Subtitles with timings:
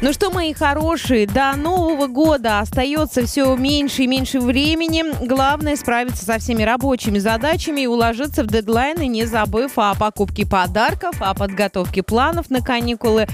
[0.00, 5.02] Ну что, мои хорошие, до Нового года остается все меньше и меньше времени.
[5.26, 11.16] Главное справиться со всеми рабочими задачами и уложиться в дедлайны, не забыв о покупке подарков,
[11.18, 13.26] о подготовке планов на каникулы.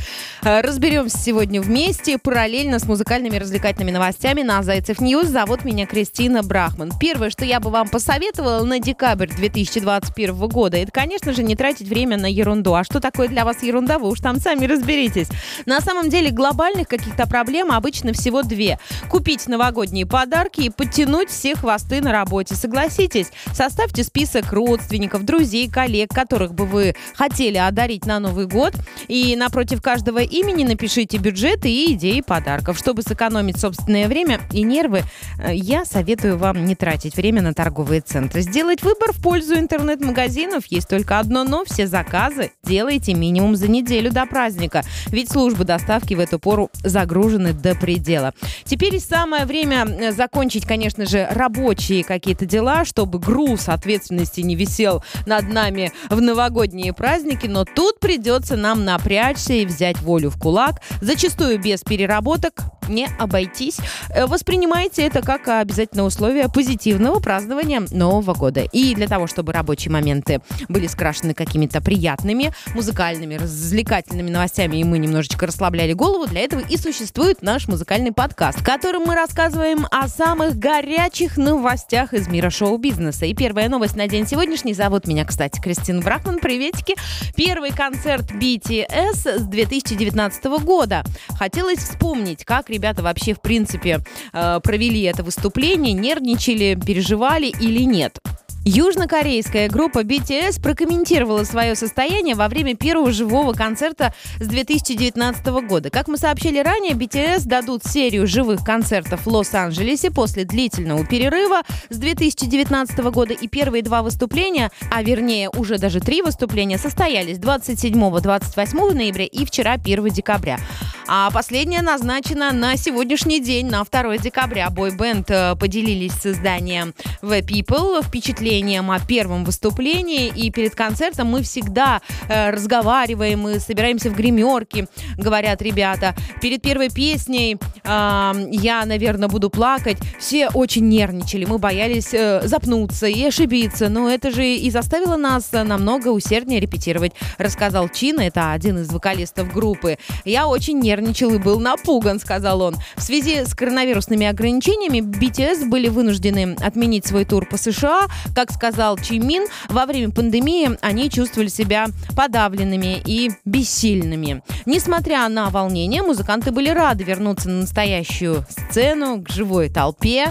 [0.42, 5.26] Э, разберемся сегодня вместе, параллельно с музыкальными развлекательными новостями на Zaycev News.
[5.26, 6.92] Зовут меня Кристина Брахман.
[6.98, 11.88] Первое, что я бы вам посоветовала на декабрь 2021 года, это, конечно же, не тратить
[11.88, 12.72] время на ерунду.
[12.72, 15.28] А что такое для вас ерунда, вы уж там сами разберитесь.
[15.66, 18.78] На самом деле, главное глобальных каких-то проблем обычно всего две.
[19.10, 22.54] Купить новогодние подарки и подтянуть все хвосты на работе.
[22.54, 28.72] Согласитесь, составьте список родственников, друзей, коллег, которых бы вы хотели одарить на Новый год.
[29.08, 32.78] И напротив каждого имени напишите бюджет и идеи подарков.
[32.78, 35.02] Чтобы сэкономить собственное время и нервы,
[35.38, 38.42] э, я советую вам не тратить время на торговые центры.
[38.42, 40.66] Сделать выбор в пользу интернет-магазинов.
[40.66, 41.64] Есть только одно но.
[41.64, 44.82] Все заказы делайте минимум за неделю до праздника.
[45.08, 48.34] Ведь службы доставки в эту пору загружены до предела.
[48.64, 55.02] Теперь самое время э, закончить, конечно же, рабочие какие-то дела, чтобы груз ответственности не висел
[55.24, 60.82] над нами в новогодние праздники, но тут придется нам напрячься и взять волю в кулак,
[61.00, 63.78] зачастую без переработок, не обойтись.
[64.10, 68.64] Э, воспринимайте это как обязательное условие позитивного празднования Нового года.
[68.70, 74.98] И для того, чтобы рабочие моменты были скрашены какими-то приятными, музыкальными, развлекательными новостями, и мы
[74.98, 80.08] немножечко расслабляли голову, для этого и существует наш музыкальный подкаст, в котором мы рассказываем о
[80.08, 83.26] самых горячих новостях из мира шоу-бизнеса.
[83.26, 84.74] И первая новость на день сегодняшний.
[84.74, 86.40] Зовут меня, кстати, Кристина Брахман.
[86.40, 86.96] Приветики.
[87.36, 91.04] Первый концерт BTS с 2019 года.
[91.38, 94.00] Хотелось вспомнить, как ребята вообще, в принципе,
[94.32, 98.18] э, провели это выступление, нервничали, переживали или нет.
[98.66, 105.90] Южнокорейская группа BTS прокомментировала свое состояние во время первого живого концерта с 2019 года.
[105.90, 111.98] Как мы сообщили ранее, BTS дадут серию живых концертов в Лос-Анджелесе после длительного перерыва с
[111.98, 113.34] 2019 года.
[113.34, 119.72] И первые два выступления, а вернее уже даже три выступления, состоялись 27-28 ноября и вчера
[119.72, 120.58] 1 декабря.
[121.06, 124.70] А последняя назначена на сегодняшний день, на 2 декабря.
[124.70, 130.28] Бой-бенд э, поделились с изданием The People впечатлением о первом выступлении.
[130.28, 134.86] И перед концертом мы всегда э, разговариваем, мы собираемся в гримерке,
[135.18, 136.14] говорят ребята.
[136.40, 139.98] Перед первой песней я, наверное, буду плакать.
[140.18, 143.90] Все очень нервничали, мы боялись э, запнуться и ошибиться.
[143.90, 149.52] Но это же и заставило нас намного усерднее репетировать, рассказал Чин, это один из вокалистов
[149.52, 149.98] группы.
[150.24, 152.76] Я очень нервничал нервничал и был напуган, сказал он.
[152.96, 158.06] В связи с коронавирусными ограничениями BTS были вынуждены отменить свой тур по США.
[158.34, 164.42] Как сказал Чимин, во время пандемии они чувствовали себя подавленными и бессильными.
[164.66, 170.28] Несмотря на волнение, музыканты были рады вернуться на настоящую сцену, к живой толпе.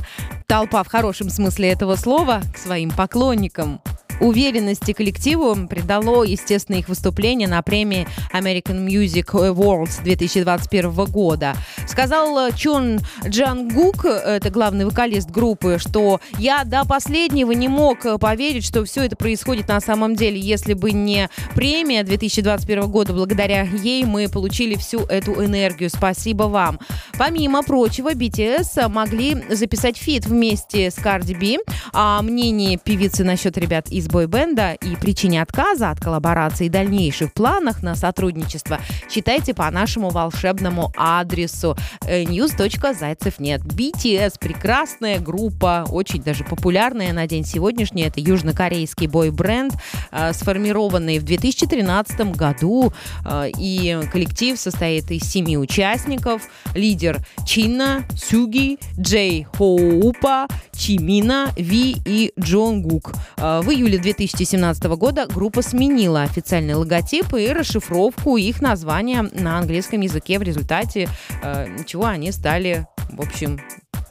[0.47, 3.81] Толпа в хорошем смысле этого слова к своим поклонникам.
[4.19, 11.55] Уверенности коллективу придало, естественно, их выступление на премии American Music Awards 2021 года.
[11.87, 18.85] Сказал Чон Чонгук, это главный вокалист группы, что я до последнего не мог поверить, что
[18.85, 20.39] все это происходит на самом деле.
[20.39, 25.89] Если бы не премия 2021 года, благодаря ей мы получили всю эту энергию.
[25.89, 26.79] Спасибо вам.
[27.17, 31.63] Помимо прочего, BTS могли записать фит вместе с Cardi B.
[31.91, 37.83] А мнение певицы насчет ребят из бойбенда и причине отказа от коллаборации и дальнейших планах
[37.83, 41.75] на сотрудничество читайте по нашему волшебному адресу
[42.05, 43.61] э, news.зайцев.нет.
[43.61, 48.03] BTS– прекрасная группа, очень даже популярная на день сегодняшний.
[48.03, 49.73] Это южнокорейский бой-бренд,
[50.11, 52.93] э, сформированный в 2013 году.
[53.25, 56.43] Э, и коллектив состоит из семи участников.
[56.73, 63.13] Лидер Чинна, Сюги, Джей Хоупа, Чимина, Ви и Джонгук.
[63.37, 70.01] В июле июле 2017 года группа сменила официальный логотип и расшифровку их названия на английском
[70.01, 70.39] языке.
[70.39, 71.07] В результате
[71.43, 73.59] э, чего они стали, в общем,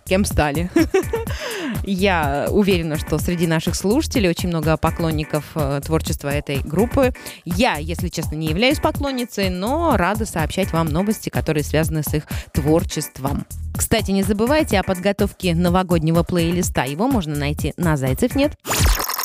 [0.06, 0.70] кем стали.
[1.84, 7.12] Я уверена, что среди наших слушателей очень много поклонников э, творчества этой группы.
[7.44, 12.24] Я, если честно, не являюсь поклонницей, но рада сообщать вам новости, которые связаны с их
[12.52, 13.46] творчеством.
[13.76, 16.84] Кстати, не забывайте о подготовке новогоднего плейлиста.
[16.84, 18.52] Его можно найти на Zaycev.net.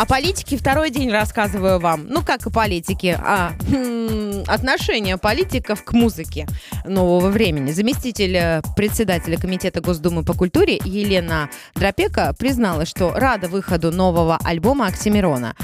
[0.00, 2.06] О политике второй день рассказываю вам.
[2.08, 6.46] Ну, как о политике, а хм, отношение политиков к музыке
[6.86, 7.70] нового времени.
[7.72, 14.86] Заместитель э, председателя Комитета Госдумы по культуре Елена Дропека призналась, что рада выходу нового альбома
[14.86, 15.54] Оксимирона.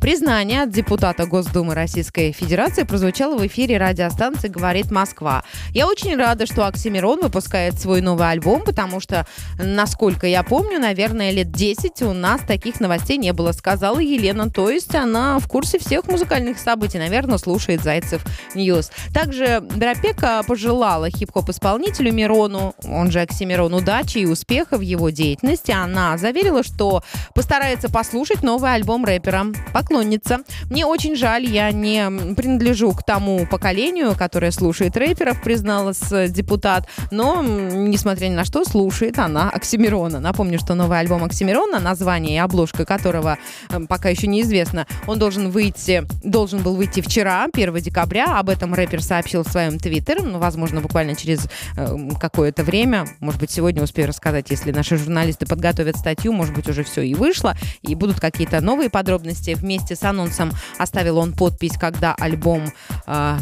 [0.00, 5.44] Признание от депутата Госдумы Российской Федерации прозвучало в эфире радиостанции «Говорит Москва».
[5.70, 9.24] Я очень рада, что Оксимирон выпускает свой новый альбом, потому что,
[9.56, 14.48] насколько я помню, наверное, лет 10 у нас таких новостей не было, сказано сказала Елена.
[14.48, 16.98] То есть она в курсе всех музыкальных событий.
[16.98, 18.90] Наверное, слушает Zaycev News.
[19.12, 25.70] Также Драпеко пожелала хип-хоп-исполнителю Мирону, он же Оксимирон, удачи и успеха в его деятельности.
[25.70, 27.02] Она заверила, что
[27.34, 29.48] постарается послушать новый альбом рэпера.
[29.74, 30.38] Поклонница.
[30.70, 36.00] Мне очень жаль, я не принадлежу к тому поколению, которое слушает рэперов, призналась
[36.30, 36.88] депутат.
[37.10, 40.20] Но, несмотря ни на что, слушает она Оксимирона.
[40.20, 43.36] Напомню, что новый альбом Оксимирона, название и обложка которого
[43.88, 44.86] пока еще неизвестно.
[45.06, 48.38] Он должен выйти, должен был выйти вчера, 1 декабря.
[48.38, 50.22] Об этом рэпер сообщил в своем твиттере.
[50.22, 53.06] Ну, возможно, буквально через э, какое-то время.
[53.20, 56.32] Может быть, сегодня успею рассказать, если наши журналисты подготовят статью.
[56.32, 57.56] Может быть, уже все и вышло.
[57.82, 59.54] И будут какие-то новые подробности.
[59.54, 62.72] Вместе с анонсом оставил он подпись, когда альбом
[63.06, 63.38] э,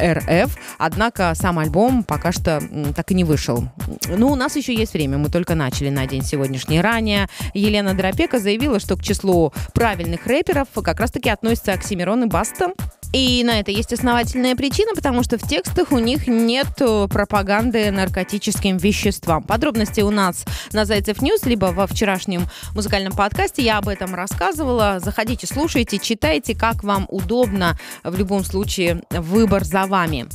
[0.00, 0.56] РФ.
[0.78, 2.62] Однако сам альбом пока что
[2.94, 3.68] так и не вышел.
[4.08, 5.18] Ну, у нас еще есть время.
[5.18, 6.80] Мы только начали на день сегодняшний.
[6.80, 12.72] Ранее Елена Драпеко заявила, что к числу правильных рэперов как раз-таки относятся Оксимирон и Баста.
[13.14, 17.92] И на это есть основательная причина, потому что в текстах у них нет э, пропаганды
[17.92, 19.44] наркотическим веществам.
[19.44, 23.62] Подробности у нас на Zaycev News, либо во вчерашнем музыкальном подкасте.
[23.62, 24.98] Я об этом рассказывала.
[24.98, 27.78] Заходите, слушайте, читайте, как вам удобно.
[28.02, 30.26] В любом случае, выбор за вами.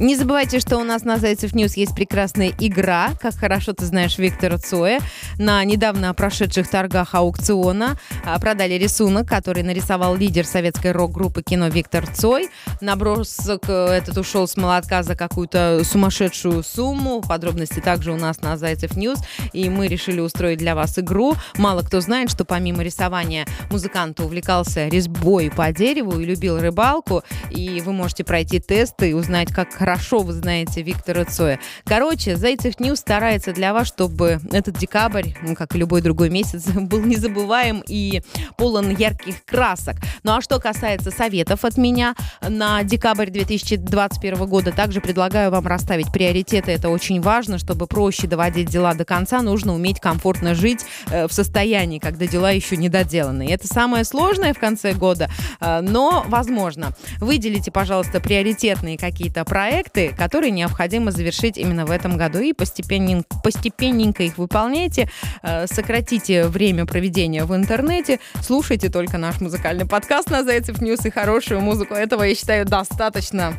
[0.00, 4.16] Не забывайте, что у нас на Zaycev News есть прекрасная игра, как хорошо ты знаешь
[4.16, 4.98] Виктора Цоя.
[5.36, 12.06] На недавно прошедших торгах аукциона а, продали рисунок, который нарисовал лидер советской рок-группы кино Виктор
[12.06, 12.48] Цой.
[12.80, 17.20] Набросок э, этот ушел с молотка за какую-то сумасшедшую сумму.
[17.20, 19.18] Подробности также у нас на Zaycev News.
[19.52, 21.34] И мы решили устроить для вас игру.
[21.58, 27.22] Мало кто знает, что помимо рисования музыкант увлекался резьбой по дереву и любил рыбалку.
[27.50, 31.58] И вы можете пройти тесты и узнать, как хорошо вы знаете Виктора Цоя.
[31.84, 36.66] Короче, Zaycev News старается для вас, чтобы этот декабрь, ну, как и любой другой месяц,
[36.74, 38.22] был незабываем и
[38.56, 39.96] полон ярких красок.
[40.22, 46.12] Ну а что касается советов от меня на декабрь 2021 года, также предлагаю вам расставить
[46.12, 46.70] приоритеты.
[46.70, 51.32] Это очень важно, чтобы проще доводить дела до конца, нужно уметь комфортно жить э, в
[51.32, 53.46] состоянии, когда дела еще не доделаны.
[53.48, 55.28] И это самое сложное в конце года,
[55.60, 56.92] э, но возможно.
[57.18, 62.40] Выделите, пожалуйста, приоритетные какие-то проекты, проекты, которые необходимо завершить именно в этом году.
[62.40, 65.10] И постепенненько, постепенненько их выполняйте,
[65.42, 71.10] э, сократите время проведения в интернете, слушайте только наш музыкальный подкаст на Zaycev News и
[71.10, 71.94] хорошую музыку.
[71.94, 73.54] Этого, я считаю, достаточно.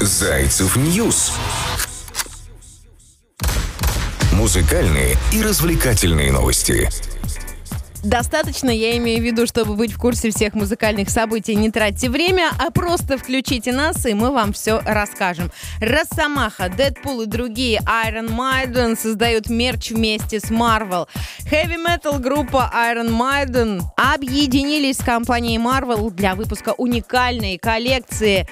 [0.00, 1.32] Zaycev News.
[4.32, 6.88] Музыкальные и развлекательные новости.
[8.02, 11.54] Достаточно, я имею в виду, чтобы быть в курсе всех музыкальных событий.
[11.54, 15.52] Не тратьте время, а просто включите нас, и мы вам все расскажем.
[15.80, 21.06] Росомаха, Дэдпул и другие Iron Maiden создают мерч вместе с Marvel.
[21.48, 28.48] Heavy Metal группа Iron Maiden объединились с компанией Marvel для выпуска уникальной коллекции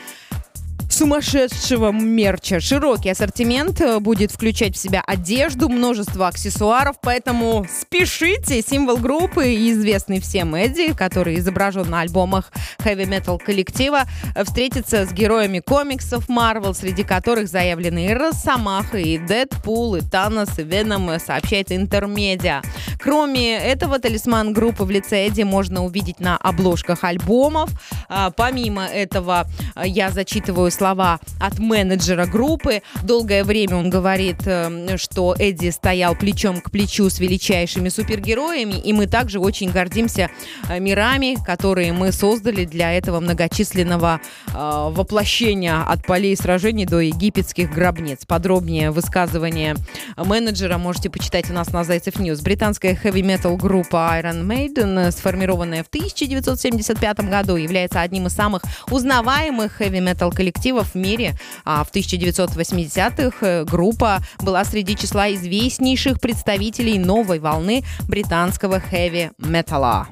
[0.93, 2.61] сумасшедшего мерча.
[2.61, 8.63] Широкий ассортимент э, будет включать в себя одежду, множество аксессуаров, поэтому спешите.
[8.63, 12.53] Символ группы, известный всем Эдди, который изображен на альбомах
[12.85, 14.03] metal коллектива,
[14.35, 20.59] э, встретится с героями комиксов Marvel, среди которых заявлены и Росомаха, и Дэдпул, и Танос,
[20.59, 22.63] и Веном, э, сообщает Интермедиа.
[22.99, 27.71] Кроме этого, талисман группы в лице Эдди можно увидеть на обложках альбомов.
[28.09, 29.47] А, помимо этого,
[29.83, 32.81] я зачитываю слова от менеджера группы.
[33.03, 38.95] Долгое время он говорит, э, что Эдди стоял плечом к плечу с величайшими супергероями, и
[38.95, 40.31] мы также очень гордимся
[40.71, 47.71] э, мирами, которые мы создали для этого многочисленного э, воплощения от полей сражений до египетских
[47.71, 48.25] гробниц.
[48.27, 49.77] Подробнее высказывание
[50.17, 52.41] менеджера можете почитать у нас на Zaycev News.
[52.41, 60.31] Британская хэви-метал группа Iron Maiden, сформированная в 1975 году, является одним из самых узнаваемых хэви-метал
[60.31, 61.35] коллективов коллективов в мире.
[61.65, 70.09] А в 1980-х э, группа была среди числа известнейших представителей новой волны британского хэви-металла.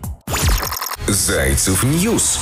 [1.07, 2.41] Zaycev News.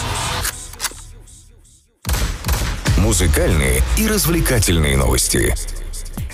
[2.98, 5.54] Музыкальные и развлекательные новости.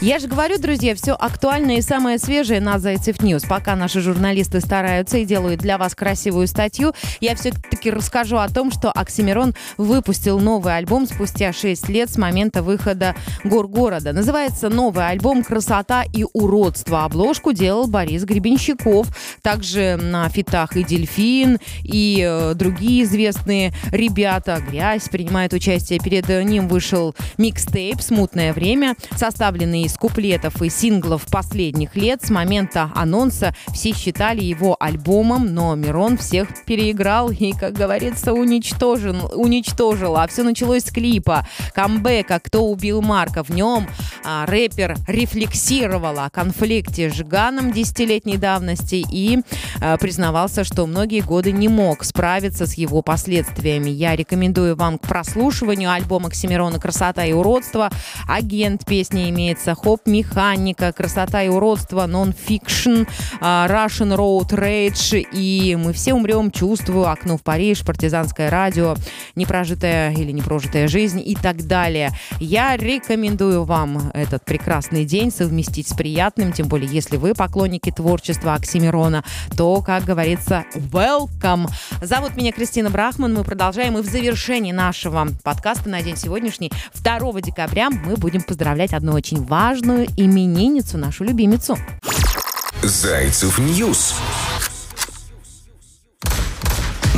[0.02, 3.44] Я же говорю, друзья, все актуальное и самое свежее на Zaycev News.
[3.44, 8.72] Пока наши журналисты стараются и делают для вас красивую статью, я все-таки расскажу о том,
[8.72, 13.14] что Оксимирон выпустил новый альбом спустя 6 лет с момента выхода
[13.44, 14.12] «Горгорода».
[14.12, 17.04] Называется новый альбом «Красота и уродство».
[17.04, 19.06] Обложку делал Борис Гребенщиков.
[19.40, 24.60] Также на фитах и «Дельфин», и э, другие известные ребята.
[24.68, 26.00] «Грязь» принимает участие.
[26.00, 32.24] Перед ним вышел микстейп «Смутное время», составленный из куплетов и синглов последних лет.
[32.24, 39.30] С момента анонса все считали его альбомом, но Мирон всех переиграл и, как говорится, уничтожил.
[39.34, 40.16] уничтожил.
[40.16, 43.42] А все началось с клипа камбэка «Кто убил Марка».
[43.42, 43.86] В нем
[44.24, 49.40] а, рэпер рефлексировал о конфликте с Жиганом десятилетней давности и
[49.80, 53.90] а, признавался, что многие годы не мог справиться с его последствиями.
[53.90, 57.90] Я рекомендую вам к прослушиванию альбома Оксимирона «Красота и уродство».
[58.28, 63.02] Агент песни имеется хоп-механика, красота и уродство, нон-фикшн,
[63.40, 68.94] а, Russian Road Rage и мы все умрем, чувствую, окно в Париж, партизанское радио,
[69.34, 72.10] непрожитая или непрожитая жизнь и так далее.
[72.38, 78.54] Я рекомендую вам этот прекрасный день совместить с приятным, тем более если вы поклонники творчества
[78.54, 79.24] Оксимирона,
[79.56, 81.68] то, как говорится, welcome.
[82.00, 87.40] Зовут меня Кристина Брахман, мы продолжаем и в завершении нашего подкаста на день сегодняшний, 2
[87.40, 91.78] декабря, мы будем поздравлять одну очень важную важную именинницу, нашу любимицу.
[92.82, 94.16] Zaycev News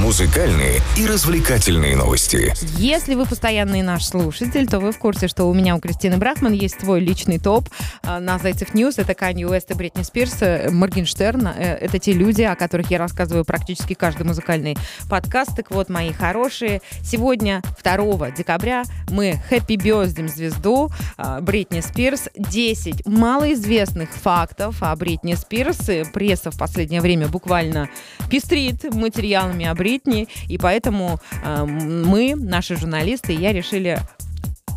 [0.04, 2.52] музыкальные и развлекательные новости.
[2.76, 6.52] Если вы постоянный наш слушатель, то вы в курсе, что у меня у Кристины Брахман
[6.52, 7.70] есть свой личный топ
[8.02, 8.98] а, на Zaycev News.
[8.98, 11.46] Это Канье Уэст и Бритни Спирс, э, Моргенштерн.
[11.46, 14.76] Э, это те люди, о которых я рассказываю практически каждый музыкальный
[15.08, 15.56] подкаст.
[15.56, 22.28] Так вот, мои хорошие, сегодня, 2 декабря, мы happy birthday им звезду а, Бритни Спирс.
[22.36, 25.78] 10 малоизвестных фактов о Бритни Спирс.
[26.12, 27.88] Пресса в последнее время буквально
[28.28, 34.00] пестрит материалами о Бритни Бритни, и поэтому э, мы, наши журналисты, я решили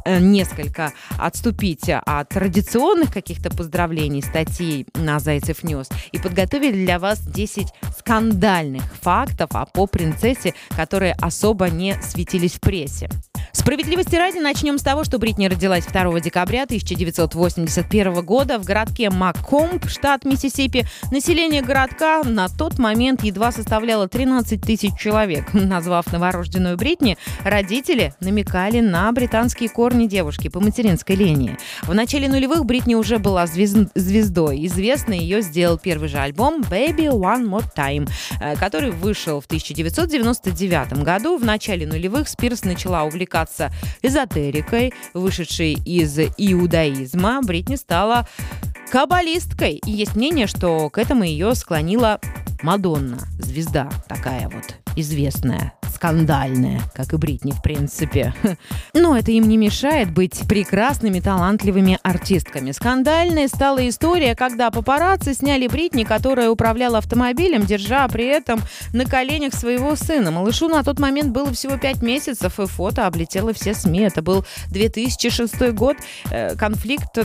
[0.05, 7.19] э, несколько отступить от традиционных каких-то поздравлений, статей на Zaycev News и подготовили для вас
[7.19, 13.09] 10 скандальных фактов о поп-принцессе, которые особо не светились в прессе.
[13.57, 19.89] Справедливости ради начнем с того, что Бритни родилась 2 декабря 1981 года в городке Маккомб,
[19.89, 20.85] штат Миссисипи.
[21.11, 25.53] Население городка на тот момент едва составляло 13 тысяч человек.
[25.53, 31.57] Назвав новорожденную Бритни, родители намекали на британские корни девушки по материнской линии.
[31.81, 33.89] В начале нулевых Бритни уже была звезд...
[33.95, 34.67] звездой.
[34.67, 38.07] Известный ее сделал первый же альбом «Baby One More Time»,
[38.39, 41.37] э, который вышел в 1999 году.
[41.39, 48.27] В начале нулевых Спирс начала увлекаться заниматься эзотерикой, вышедшей из иудаизма, Бритни стала
[48.91, 49.75] каббалисткой.
[49.85, 52.19] И есть мнение, что к этому ее склонила
[52.61, 58.35] Мадонна, звезда такая вот известная скандальная, как и Бритни, в принципе.
[58.93, 62.71] Но это им не мешает быть прекрасными, талантливыми артистками.
[62.71, 68.61] Скандальной стала история, когда папарацци сняли Бритни, которая управляла автомобилем, держа при этом
[68.93, 70.29] на коленях своего сына.
[70.29, 74.01] Малышу на тот момент было всего 5 месяцев, и фото облетело все СМИ.
[74.01, 75.97] Это был 2006 год.
[76.29, 77.17] Э, конфликт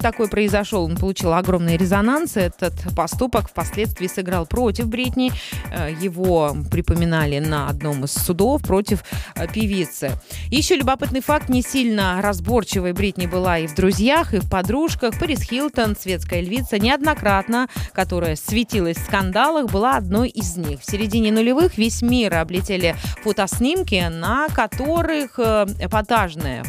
[0.00, 0.84] такой произошел.
[0.84, 2.36] Он получил огромный резонанс.
[2.36, 5.32] Этот поступок впоследствии сыграл против Бритни.
[5.72, 10.12] Э, его припоминали на одном из судов против э, певицы.
[10.50, 11.48] Еще любопытный факт.
[11.48, 15.18] Не сильно разборчивой Бритни была и в друзьях, и в подружках.
[15.18, 20.80] Пэрис Хилтон, светская львица, неоднократно, которая светилась в скандалах, была одной из них.
[20.80, 26.64] В середине нулевых весь мир облетели фотоснимки, на которых э, эпатажная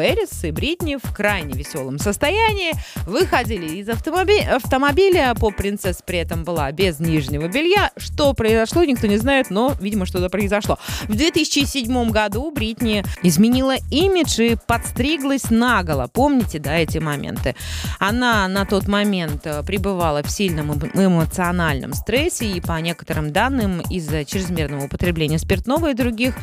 [0.00, 2.72] Пэрис и Бритни в крайне веселом состоянии
[3.04, 5.34] выходили из автомоби- автомобиля.
[5.38, 7.90] Поп-принцесс при этом была без нижнего белья.
[7.98, 10.78] Что произошло, никто не знает, но, видимо, что-то произошло.
[11.02, 16.08] В 2007 году Бритни изменила имидж и подстриглась наголо.
[16.10, 17.54] Помните, да, эти моменты?
[17.98, 24.24] Она на тот момент э, пребывала в сильном эмоциональном стрессе и, по некоторым данным, из-за
[24.24, 26.36] чрезмерного употребления спиртного и других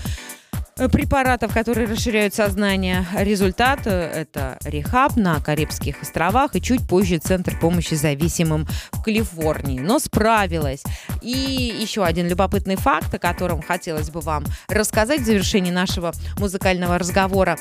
[0.92, 3.06] препаратов, которые расширяют сознание.
[3.18, 9.80] Результат э,– это рехаб на Карибских островах и чуть позже Центр помощи зависимым в Калифорнии.
[9.80, 10.84] Но справилась.
[11.22, 11.32] И
[11.82, 17.58] еще один любопытный факт, о котором хотелось бы вам рассказать в завершении нашего музыкального разговора.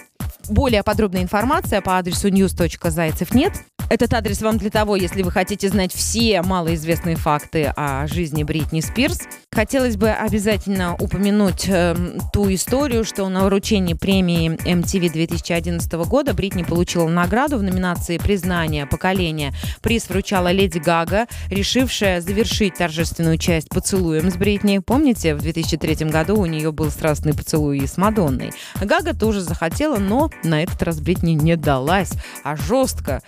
[0.48, 3.52] Более подробная информация по адресу news.зайцев нет
[3.88, 8.80] Этот адрес вам для того, если вы хотите знать все малоизвестные факты о жизни Бритни
[8.80, 9.20] Спирс.
[9.52, 11.94] Хотелось бы обязательно упомянуть э,
[12.32, 18.86] ту историю, что на вручении премии MTV 2011 года Бритни получила награду в номинации «Признание
[18.86, 19.54] поколения».
[19.82, 24.78] Приз вручала Леди Гага, решившая завершить торжественную часть поцелуем с Бритни.
[24.78, 28.50] Помните, в 2003 году у нее был страстный поцелуй с Мадонной.
[28.80, 32.10] Гага тоже захотела, но на этот раз Бритни не далась,
[32.42, 33.22] а жестко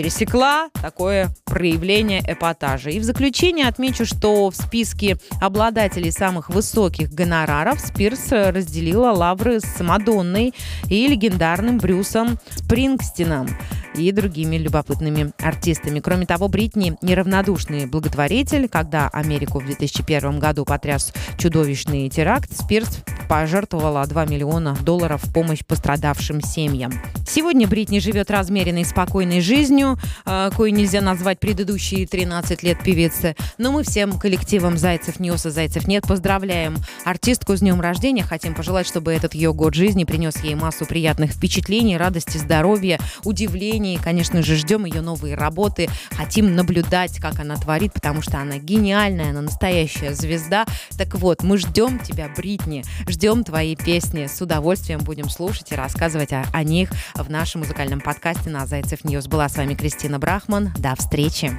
[0.00, 2.88] пересекла такое проявление эпатажа.
[2.88, 9.78] И в заключение отмечу, что в списке обладателей самых высоких гонораров Спирс разделила лавры с
[9.80, 10.54] Мадонной
[10.88, 13.48] и легендарным Брюсом Спрингстином
[13.94, 16.00] и другими любопытными артистами.
[16.00, 18.68] Кроме того, Бритни неравнодушный благотворитель.
[18.68, 25.64] Когда Америку в 2001 году потряс чудовищный теракт, Спирс пожертвовала 2 миллиона долларов в помощь
[25.66, 26.92] пострадавшим семьям.
[27.32, 29.96] Сегодня Бритни живет размеренной, спокойной жизнью,
[30.26, 33.36] э, кое нельзя назвать предыдущие 13 лет певицы.
[33.56, 38.24] Но мы всем коллективом Zaycev News и Zaycev Net поздравляем артистку с днем рождения.
[38.24, 44.00] Хотим пожелать, чтобы этот ее год жизни принес ей массу приятных впечатлений, радости, здоровья, удивлений.
[44.02, 45.88] Конечно же, ждем ее новые работы.
[46.10, 50.66] Хотим наблюдать, как она творит, потому что она гениальная, она настоящая звезда.
[50.98, 52.82] Так вот, мы ждем тебя, Бритни.
[53.08, 54.26] Ждем твои песни.
[54.26, 56.90] С удовольствием будем слушать и рассказывать о, о них
[57.22, 59.26] в нашем музыкальном подкасте на Zaycev News.
[59.26, 60.72] Была с вами Кристина Брахман.
[60.76, 61.58] До встречи.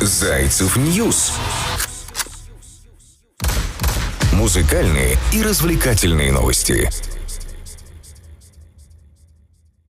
[0.00, 1.32] Zaycev News.
[4.32, 6.90] Музыкальные и развлекательные новости.